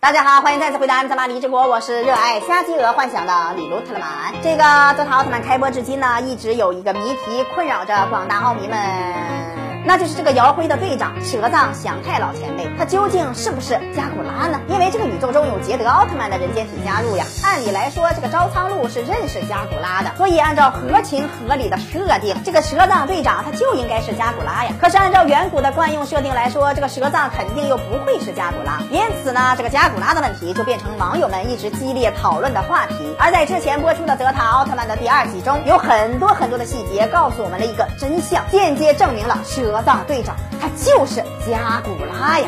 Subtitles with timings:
[0.00, 4.32] 大家好，欢迎再次回到安德玛离直播，我是热爱瞎鸡鹅幻想的李卢特勒曼。
[4.42, 4.64] 这个
[4.96, 9.59] 《泽塔奥特曼》开播至今呢，一直有一个谜题困扰着广大奥迷们。
[9.90, 14.60] 那就是这个姚辉的队长蛇藏祥太老前辈，他究竟是不是加古拉呢？
[14.68, 17.24] 因为这个宇宙中有捷德奥特曼的人间体加入呀。
[17.42, 24.70] 按理来说，这个招仓路是认识加古拉的，所以按照合情合理的设定，这个蛇藏队长他就应该是加古拉呀。
[24.80, 32.94] 可是按照远古的惯用设定来说，这个蛇藏肯定又不会是加古拉，因此呢，这个加古拉的问题就变成网友们一直激烈讨论的话题。
[33.18, 40.34] 而在之前播出的德塔奥特曼的第二集中，有很多很多的细节告诉我们了一个真相，间接证明了蛇藏队长。
[40.60, 42.46] 他就是加古拉呀！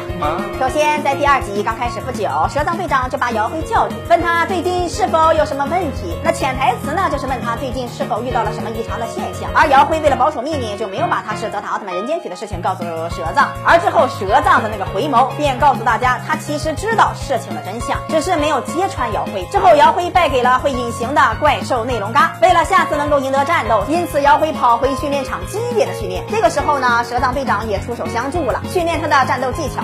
[0.60, 6.14] 首先，在第二集刚开始不久，蛇藏队长就把姚辉叫住，问他最近是否有什么问题。
[6.22, 9.48] 那潜台词呢，就是问他最近是否遇到了什么异常的现象。
[9.54, 13.48] 而姚辉为了保守秘密，就没有把他是泽塔奥特曼人间体的事情告诉蛇藏。
[13.64, 19.42] 而之后，蛇藏的那个回眸便告诉大家，他其实知道事情的真相，只是没有揭穿姚辉。
[19.50, 22.36] 之后，姚辉败给了会隐形的怪兽内龙嘎。
[22.42, 26.22] 为了下次能够赢得战斗，因此姚辉跑回训练场激烈的训练。
[26.30, 28.04] 这个时候呢，蛇藏队长也出手。
[28.08, 29.80] 相助了，训练他的战斗技巧。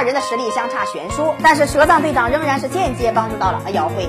[0.00, 4.08] 二人的实力相差悬殊，但是蛇藏队长仍然是间接帮助到了姚辉。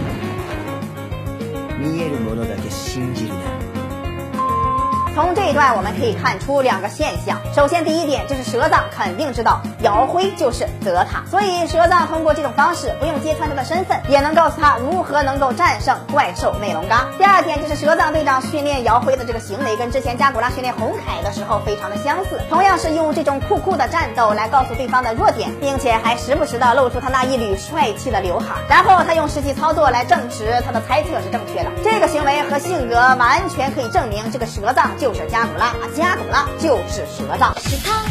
[5.14, 7.38] 从这一段我们可以看出两个现象。
[7.54, 17.08] 首先，第一点就是蛇藏肯定知道姚辉就是德塔，所以蛇藏通过这种方式，不用揭穿他的身份，也能告诉他如何能够战胜怪兽内龙嘎。
[17.18, 31.70] 第二点就是蛇藏队长训练姚辉的这个行为，跟之前加古拉训练红凯的时候非常的相似，同样是用这种酷酷的战斗来告诉对方的弱点，并且还时不时的露出他那一缕帅气的刘海，然后他用实际操作来证实他的猜测是正确的。
[31.84, 34.90] 这个行为和性格完全可以证明这个蛇藏。
[35.02, 38.04] 就是加古拉啊，加古拉就是蛇藏，是他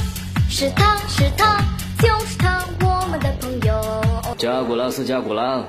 [0.49, 1.65] 是他是他
[1.99, 4.37] 就是他，我们的朋友。
[4.37, 5.65] 加古拉斯加古拉。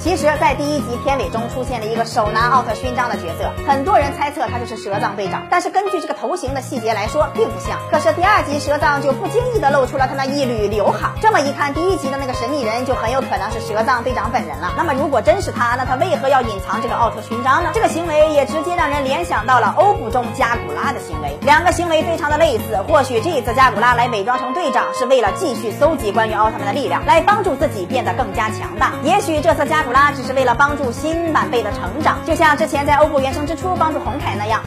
[0.00, 7.78] 其实，在第一集片尾中出现了一个手拿奥特勋章的角色，很多人猜测他就是蛇藏队长，但是根据这个头型的细节来说，并不像。
[7.90, 14.72] 可是第二集蛇藏就不经意的露出了他那一缕刘海，这么一看，第一集的那个神秘人就很有可能是蛇藏队长本人了。
[14.78, 17.70] 那么如果真是他，那他为何要隐藏这个奥特勋章呢？
[17.74, 22.78] 这个行为也直接让人联想到了欧布中加古拉的行为，两个行为非常的类似。
[22.88, 28.94] 或许这一次加古拉来伪装成队长，是为了继续搜集关于奥特曼的力量，来帮助自己变得更加强大。
[29.04, 34.61] 也许这次加古拉只是为了帮助新版辈的成长，就像之前在欧布原生之初帮助红凯那样。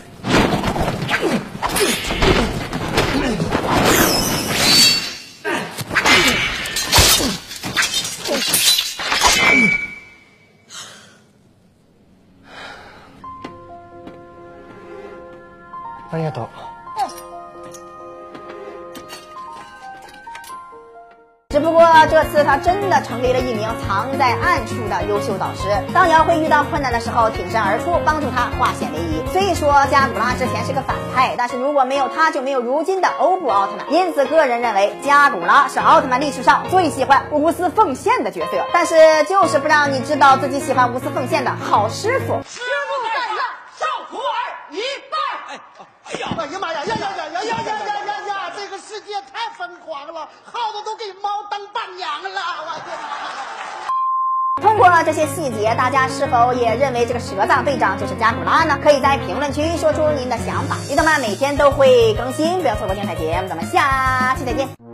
[16.12, 16.48] ありがとう。
[21.55, 25.61] 只不过这次他真的成为了一名藏在暗处的优秀导师。
[25.93, 29.23] 当姚辉遇到困难的时候，挺身而出，帮助他化险为夷。
[29.31, 33.89] 虽说加古拉之前是个反派，但是如果没有他，就没有如今的欧布奥特曼。
[33.89, 38.57] 因此，个人认为加古拉是奥特曼历史上最喜欢无私奉献的角色。
[38.73, 42.33] 但是，就是不让你知道自己喜欢无私奉献的好师傅。
[42.43, 42.94] 师傅
[50.43, 54.63] 耗子都给猫当伴娘了，我天！
[54.63, 58.79] 通过这些细节，大家是否也认为这个蛇藏队长就是加古拉呢？
[58.81, 60.77] 可以在评论区说出您的想法。
[60.89, 64.84] 鱼动漫每天都会更新，不要错过精彩节目，咱们下期再见。